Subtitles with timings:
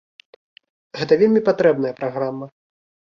[1.01, 2.45] Гэта вельмі патрэбная праграма.